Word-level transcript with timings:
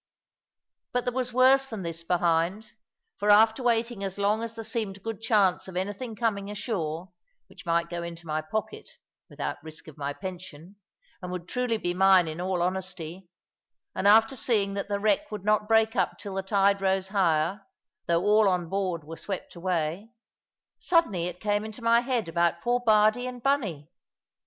But 0.93 1.05
there 1.05 1.13
was 1.13 1.31
worse 1.31 1.67
than 1.67 1.83
this 1.83 2.03
behind; 2.03 2.71
for 3.17 3.29
after 3.29 3.61
waiting 3.61 4.03
as 4.03 4.17
long 4.17 4.41
as 4.41 4.55
there 4.55 4.63
seemed 4.63 5.03
good 5.03 5.21
chance 5.21 5.67
of 5.67 5.77
anything 5.77 6.15
coming 6.15 6.49
ashore, 6.49 7.11
which 7.45 7.67
might 7.67 7.87
go 7.91 8.01
into 8.01 8.25
my 8.25 8.41
pocket, 8.41 8.89
without 9.29 9.63
risk 9.63 9.87
of 9.87 9.99
my 9.99 10.11
pension, 10.13 10.77
and 11.21 11.31
would 11.31 11.47
truly 11.47 11.77
be 11.77 11.93
mine 11.93 12.27
in 12.27 12.41
all 12.41 12.63
honesty 12.63 13.29
and 13.93 14.07
after 14.07 14.35
seeing 14.35 14.73
that 14.73 14.87
the 14.87 14.99
wreck 14.99 15.29
would 15.31 15.45
not 15.45 15.67
break 15.67 15.95
up 15.95 16.17
till 16.17 16.33
the 16.33 16.41
tide 16.41 16.81
rose 16.81 17.09
higher, 17.09 17.61
though 18.07 18.23
all 18.23 18.49
on 18.49 18.69
board 18.69 19.03
were 19.03 19.17
swept 19.17 19.55
away 19.55 20.09
suddenly 20.79 21.27
it 21.27 21.39
came 21.39 21.63
into 21.63 21.83
my 21.83 21.99
head 21.99 22.27
about 22.27 22.59
poor 22.63 22.79
Bardie 22.79 23.27
and 23.27 23.43
Bunny. 23.43 23.87